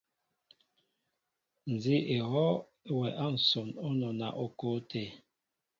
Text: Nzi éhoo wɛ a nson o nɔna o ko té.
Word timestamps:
Nzi 1.73 1.95
éhoo 2.15 2.51
wɛ 2.97 3.07
a 3.23 3.25
nson 3.35 3.69
o 3.87 3.87
nɔna 3.99 4.27
o 4.43 4.45
ko 4.59 4.67
té. 4.89 5.03